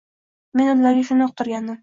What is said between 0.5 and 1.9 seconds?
Men ularga shuni uqtirgandim